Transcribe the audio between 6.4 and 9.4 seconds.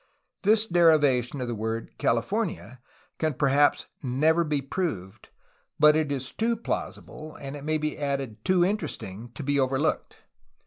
plausible— and it may be added too interesting—